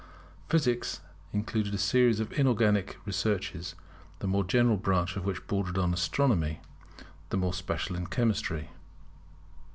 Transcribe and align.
Physics 0.49 1.01
included 1.31 1.75
a 1.75 1.77
series 1.77 2.19
of 2.19 2.31
inorganic 2.31 2.97
researches, 3.05 3.75
the 4.17 4.25
more 4.25 4.43
general 4.43 4.75
branch 4.77 5.15
of 5.15 5.25
which 5.25 5.45
bordered 5.45 5.77
on 5.77 5.93
Astronomy, 5.93 6.59
the 7.29 7.37
more 7.37 7.53
special 7.53 7.95
on 7.95 8.07
Chemistry. 8.07 8.69